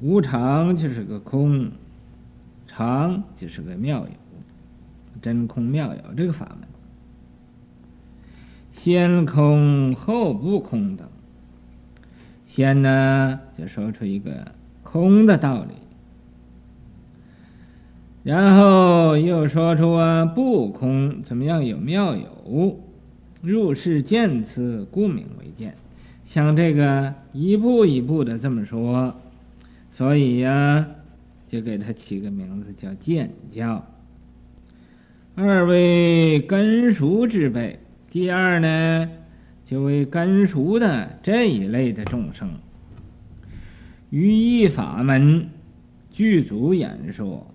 [0.00, 1.70] 无常就是个空，
[2.66, 6.66] 常就是个妙有，真空妙有这个法门，
[8.82, 11.06] 先空后不空等，
[12.48, 14.50] 先呢就说出一个
[14.82, 15.68] 空的道理。
[18.24, 22.80] 然后又说出啊，不空怎么样有妙有，
[23.40, 25.76] 入世见次，故名为见。
[26.26, 29.14] 像这个一步一步的这么说，
[29.92, 30.88] 所以呀、
[31.48, 33.86] 就给他起个名字叫见教。
[35.36, 37.78] 二位根熟之辈，
[38.12, 39.08] 第二呢，
[39.64, 42.58] 就为根熟的这一类的众生，
[44.10, 45.48] 于一法门
[46.10, 47.46] 具足演说。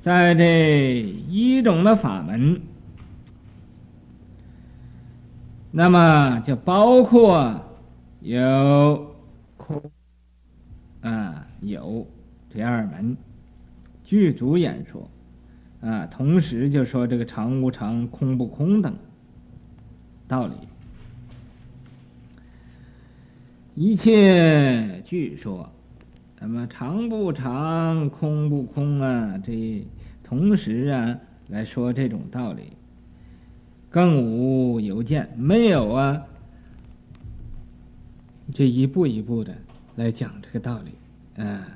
[0.00, 2.62] 在这一种的法门，
[5.70, 7.62] 那么就包括
[8.22, 9.14] 有
[9.58, 9.82] 空
[11.02, 12.06] 啊，有
[12.48, 13.14] 这二门
[14.04, 15.10] 具足演说。
[15.82, 18.96] 啊，同时就说这个常无常、空不空等。
[20.30, 20.54] 道理，
[23.74, 25.68] 一切据说。
[26.38, 29.36] 那么常不常，空不空啊？
[29.44, 29.84] 这
[30.22, 31.18] 同时啊
[31.48, 32.62] 来说这种道理，
[33.90, 36.22] 更无有见，没有啊。
[38.54, 39.52] 这一步一步的
[39.96, 41.66] 来讲这个道理，啊，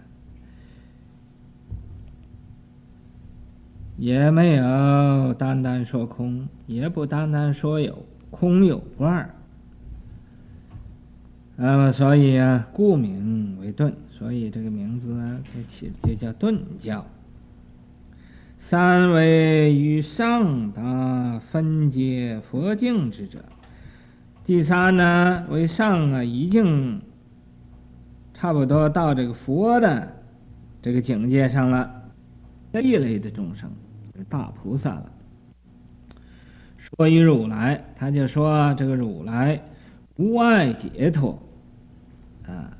[3.96, 9.30] 也没有单单说空，也不单单说有，空有不二。
[11.56, 13.94] 那么所以啊，故名为顿。
[14.10, 17.04] 所以这个名字呢，就起就叫顿教。
[18.60, 23.44] 三为与上达分解佛境之者，
[24.44, 27.02] 第三呢为上啊，已经
[28.32, 30.12] 差不多到这个佛的
[30.80, 32.02] 这个境界上了。
[32.72, 33.70] 这一类的众生
[34.28, 35.10] 大菩萨了。
[36.96, 39.60] 说于如来，他就说这个如来
[40.16, 41.42] 无碍解脱
[42.46, 42.70] 啊。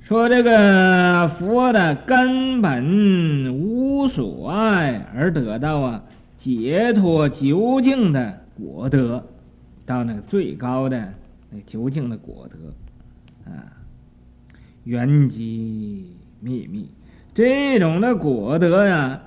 [0.00, 6.02] 说这个佛的根本无所碍而得到啊
[6.36, 9.24] 解脱究竟的果德，
[9.86, 11.14] 到那个最高的
[11.50, 13.70] 那究竟的果德啊，
[14.82, 16.02] 圆寂
[16.40, 16.90] 秘密
[17.34, 19.20] 这种的果德呀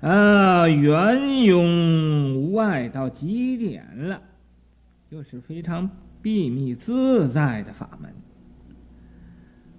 [0.00, 4.22] 啊圆融无碍到极点了，
[5.10, 5.90] 就是非常
[6.22, 8.12] 秘密自在的法门。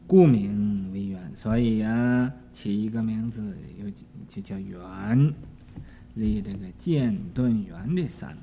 [0.08, 3.90] 故名为圆，所以啊，起一个名字又
[4.28, 5.34] 就叫圆，
[6.16, 8.36] 立这个渐顿圆的三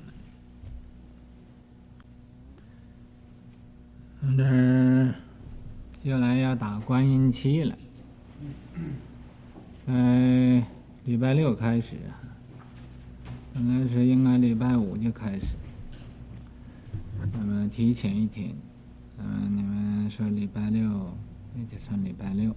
[4.21, 4.37] 门。
[4.37, 5.13] 这儿
[6.03, 7.77] 就来要打观音期了，
[9.85, 10.63] 在
[11.07, 12.19] 礼拜六开始啊，
[13.53, 15.45] 本来是应该礼拜五就开始，
[17.31, 18.53] 那么提前一天，
[19.17, 20.83] 嗯，你们说礼拜六。
[21.55, 22.53] 那就算礼拜六，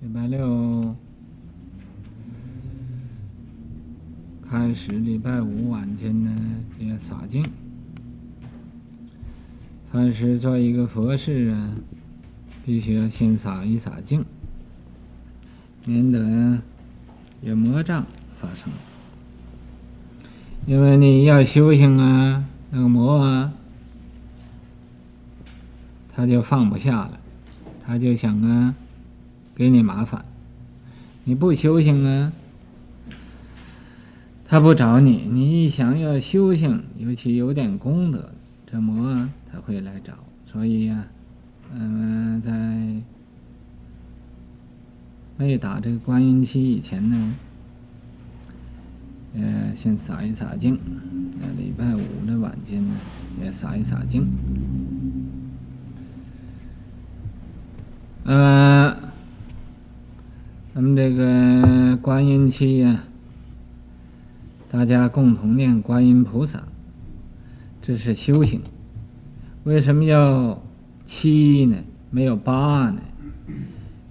[0.00, 0.96] 礼拜六
[4.50, 6.34] 开始礼拜五晚间呢，
[6.80, 7.44] 就要洒净。
[9.92, 11.76] 凡是做一个佛事啊，
[12.64, 14.24] 必须要先洒一洒净，
[15.84, 16.62] 免得
[17.40, 18.06] 有魔障
[18.40, 18.72] 发生。
[20.66, 23.52] 因为你要修行啊，那个魔啊，
[26.14, 27.18] 他就放不下了，
[27.86, 28.74] 他就想啊，
[29.54, 30.24] 给你麻烦。
[31.24, 32.32] 你不修行啊？
[34.46, 38.30] 他不找你，你一想要修行，尤其有点功德，
[38.66, 40.14] 这魔啊他会来找。
[40.50, 41.04] 所以呀、
[41.74, 42.50] 嗯、在
[45.40, 47.34] 没打这个观音期以前呢，
[49.36, 50.76] 呃，先洒一洒净。
[51.40, 52.94] 在礼拜五的晚间呢，
[53.40, 54.26] 也洒一洒净。
[58.24, 58.96] 呃，
[60.74, 63.04] 咱们这个观音期呀、
[64.72, 66.64] 大家共同念观音菩萨，
[67.80, 68.60] 这是修行。
[69.62, 70.60] 为什么要
[71.06, 71.76] 七呢？
[72.10, 73.00] 没有八呢？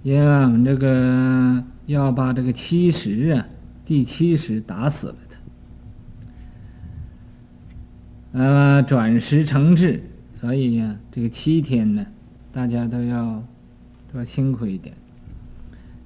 [0.08, 3.46] 因为我们这个要把这个七十啊，
[3.84, 5.36] 第七十打死了他，
[8.32, 8.40] 那。
[8.40, 10.02] 呃，转时成智，
[10.40, 12.06] 所以呀、这个七天呢，
[12.52, 13.42] 大家都要
[14.10, 14.94] 多辛苦一点。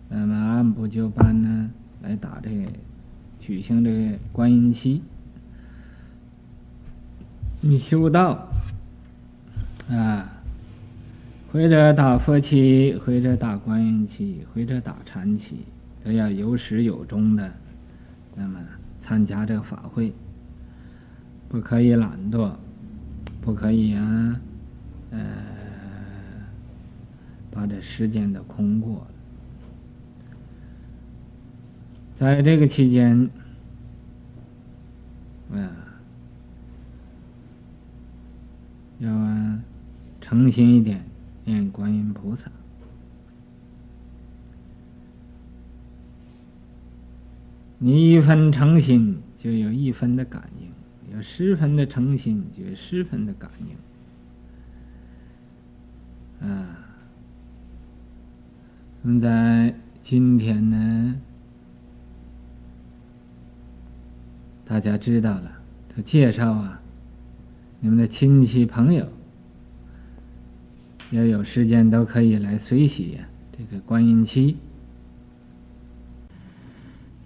[0.08, 1.70] 那么按部就班呢，
[2.02, 2.66] 来打这个。
[3.38, 5.02] 举行这个观音期，
[7.60, 8.48] 你修道
[9.88, 10.41] 啊，
[11.52, 15.56] 或者打佛期，或者打观音期，或者打禅期，
[16.02, 17.52] 都要有始有终的，
[18.34, 18.58] 那么
[19.02, 20.14] 参加这个法会，
[21.50, 22.52] 不可以懒惰，
[23.42, 24.40] 不可以啊，
[25.10, 25.20] 呃，
[27.50, 29.06] 把这时间都空过了。
[32.16, 33.28] 在这个期间，
[35.52, 35.68] 啊，
[39.00, 39.62] 要啊
[40.22, 41.04] 诚心一点
[41.44, 42.50] 念观音菩萨。
[47.78, 50.68] 你一分诚心，就有一分的感应；
[51.16, 53.50] 有十分的诚心，就有十分的感
[56.40, 56.48] 应。
[56.48, 56.78] 啊，
[59.02, 61.20] 那么在今天呢？
[64.64, 65.50] 大家知道了，
[65.94, 66.80] 他介绍啊，
[67.80, 69.08] 你们的亲戚朋友，
[71.12, 73.24] 要有时间都可以来随喜呀、
[73.56, 74.56] 这个观音期，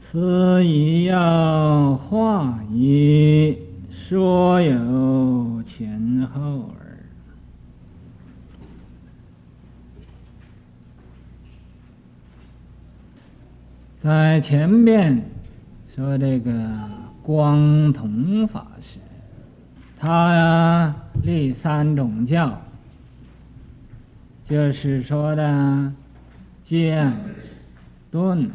[0.00, 3.56] 此已要化一
[3.90, 6.98] 说有前后耳，
[14.02, 15.22] 在前面
[15.94, 16.52] 说这个。
[17.26, 19.00] 光同法师，
[19.98, 22.62] 他呀立三种教，
[24.48, 25.92] 就是说的
[26.64, 27.12] 渐、
[28.12, 28.48] 顿、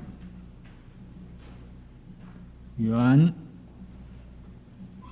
[2.77, 3.33] 圆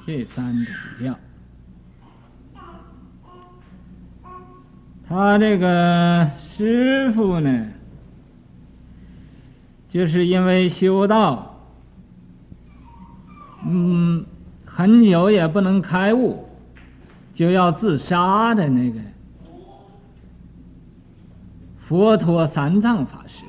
[0.05, 0.73] 这三种
[1.03, 1.19] 教。
[5.05, 7.67] 他这个师傅呢，
[9.89, 11.59] 就是因为修道。
[13.65, 14.25] 嗯，
[14.63, 16.47] 很久也不能开悟，
[17.33, 19.01] 就要自杀的那个
[21.89, 23.43] 佛陀三藏法师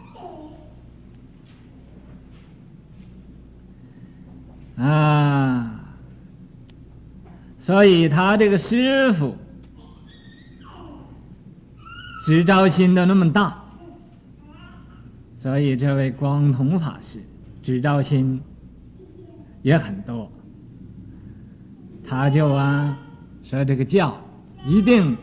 [4.83, 5.79] 啊，
[7.59, 9.37] 所以他这个师傅
[12.25, 13.63] 执照心都那么大，
[15.43, 17.23] 所以这位光同法师
[17.63, 18.41] 执照心。
[19.63, 20.33] 也很多，
[22.09, 22.97] 他就啊
[23.45, 24.19] 说这个教
[24.65, 25.19] 一定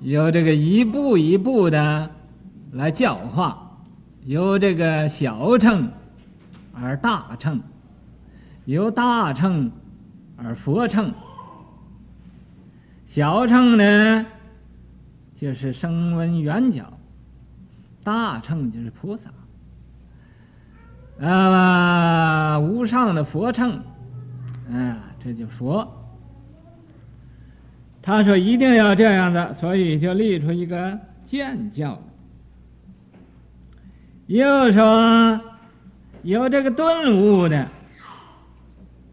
[0.00, 2.10] 由这个一步一步的
[2.72, 3.78] 来教化，
[4.24, 5.90] 由这个小乘
[6.74, 7.60] 而大乘，
[8.66, 9.72] 由大乘
[10.36, 11.12] 而佛乘，
[13.06, 14.26] 小乘呢
[15.40, 16.84] 就是声闻缘觉，
[18.04, 19.30] 大乘就是菩萨。
[21.26, 23.82] 啊，无上的佛乘，
[24.70, 25.95] 啊，这就佛。
[28.06, 30.96] 他说一定要这样的，所以就立出一个
[31.26, 32.00] 渐教。
[34.28, 35.40] 又说
[36.22, 37.68] 有这个顿悟的，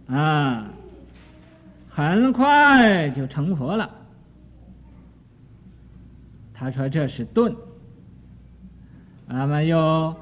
[0.06, 0.70] 啊，
[1.90, 3.90] 很快就成佛了。
[6.54, 7.52] 他说这是顿，
[9.26, 10.16] 那么又。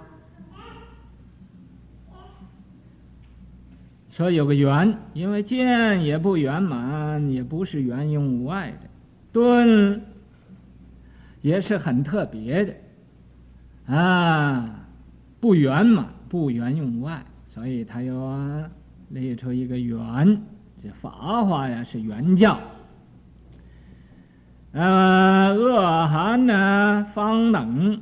[4.11, 8.89] 说有个圆，因为见也不圆满，也不是圆用无碍的，
[9.31, 10.01] 顿
[11.41, 12.75] 也是很特别的，
[13.95, 14.85] 啊，
[15.39, 18.13] 不圆满，不圆用无碍，所以他又
[19.07, 20.41] 列出一个圆，
[20.83, 22.59] 这法华呀是圆教，
[24.73, 28.01] 呃，恶寒呢方等，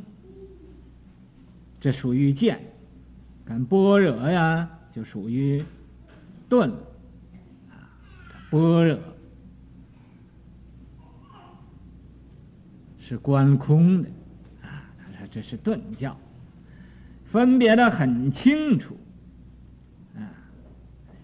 [1.79, 2.59] 这属于见，
[3.45, 5.63] 跟般若呀就属于。
[6.49, 6.77] 顿了，
[7.69, 7.85] 啊，
[8.49, 8.99] 般若
[12.99, 14.09] 是观空的，
[14.63, 16.17] 啊，他说这是顿教，
[17.31, 18.97] 分别的很清楚，
[20.15, 20.25] 啊，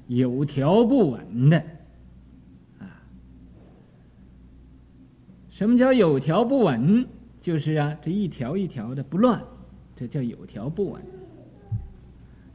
[0.07, 1.57] 有条不紊的，
[2.79, 3.01] 啊，
[5.49, 7.07] 什么叫有条不紊？
[7.41, 9.43] 就是啊，这一条一条的不乱，
[9.95, 11.03] 这叫有条不紊，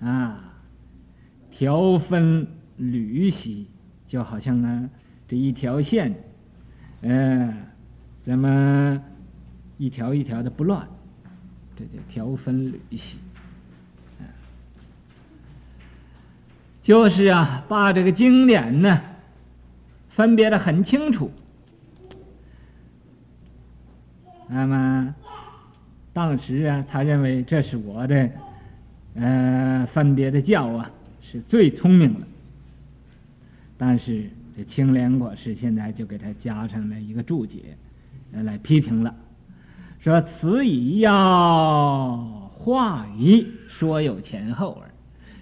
[0.01, 0.55] 啊，
[1.51, 2.47] 条分。
[2.81, 3.67] 缕细，
[4.09, 4.89] 就好像呢，
[5.29, 6.15] 这一条线，
[7.03, 7.55] 嗯、呃，
[8.23, 9.03] 怎么
[9.77, 10.89] 一条一条的不乱？
[11.77, 13.19] 这叫条分缕析。
[16.83, 19.01] 就是啊，把这个经典呢，
[20.09, 21.31] 分别的很清楚。
[24.49, 25.15] 那么，
[26.13, 28.31] 当时啊，他认为这是我的，
[29.15, 30.91] 呃，分别的教啊，
[31.23, 32.27] 是最聪明的。
[33.83, 37.79] 但是这青莲国师现在就给他加上了一个注解，
[38.31, 39.17] 来批评了，
[40.01, 42.15] 说此以要
[42.53, 44.91] 化于说有前后耳，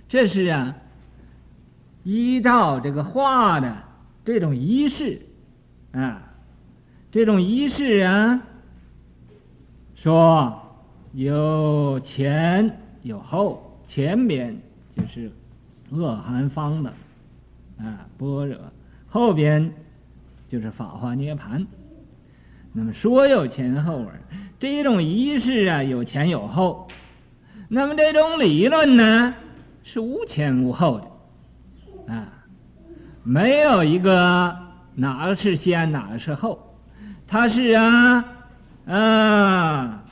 [0.08, 0.76] 这是啊，
[2.04, 3.76] 依照这个化的
[4.24, 5.20] 这种仪式
[5.90, 6.32] 啊，
[7.10, 8.40] 这种仪式啊，
[9.96, 10.62] 说
[11.12, 14.56] 有前有后，前边
[14.96, 15.28] 就是
[15.90, 16.94] 恶寒方的。
[17.78, 18.56] 啊，般若
[19.08, 19.72] 后边
[20.48, 21.66] 就是法华涅槃。
[22.72, 24.20] 那么说有前后耳，
[24.58, 26.88] 这种仪式啊，有前有后。
[27.68, 29.34] 那么这种理论呢，
[29.82, 31.00] 是无前无后
[32.06, 32.28] 的，啊，
[33.22, 34.56] 没有一个
[34.94, 36.78] 哪个是先，哪个是后，
[37.26, 38.24] 它是啊
[38.86, 40.04] 啊，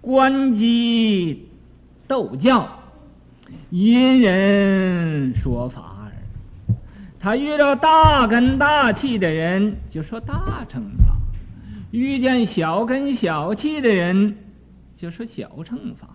[0.00, 1.48] 观机
[2.06, 2.68] 斗教，
[3.70, 5.89] 因人说法。
[7.22, 11.14] 他遇到大根大气的人，就说大乘法；
[11.90, 14.38] 遇见小根小气的人，
[14.96, 16.06] 就说小乘法；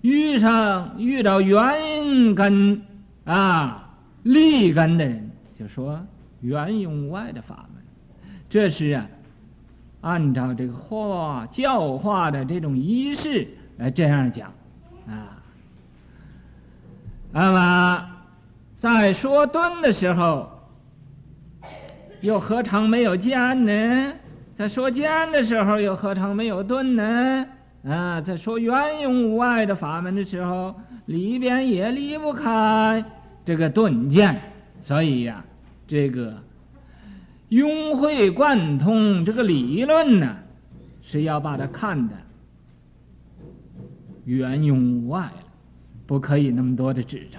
[0.00, 2.82] 遇上遇到圆根
[3.24, 3.88] 啊
[4.24, 6.04] 利根的人，就说
[6.40, 7.80] 圆融外的法门。
[8.50, 9.06] 这是啊，
[10.00, 14.52] 按照这个化教化的这种仪式来这样讲
[15.06, 15.38] 啊。
[17.30, 18.08] 那么。
[18.82, 20.50] 在说顿的时候，
[22.20, 24.12] 又何尝没有见呢？
[24.56, 27.46] 在说见的时候，又何尝没有顿呢？
[27.88, 30.74] 啊，在说圆融无碍的法门的时候，
[31.06, 33.04] 里边也离不开
[33.46, 34.40] 这个顿见。
[34.82, 35.44] 所以呀、
[35.86, 36.34] 这个
[37.48, 40.38] 融会贯通这个理论呢，
[41.02, 42.16] 是要把它看的
[44.24, 45.30] 圆融无碍，
[46.04, 47.38] 不可以那么多的执着。